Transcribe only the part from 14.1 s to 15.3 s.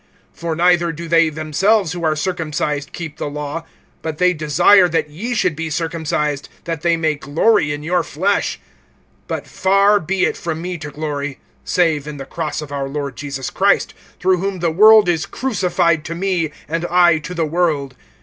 through whom the world is